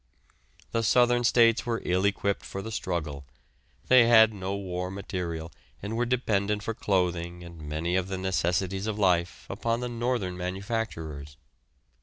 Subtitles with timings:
[0.71, 3.23] The southern states were ill equipped for the struggle,
[3.87, 8.87] they had no war material and were dependent for clothing and many of the necessities
[8.87, 11.37] of life upon the northern manufacturers.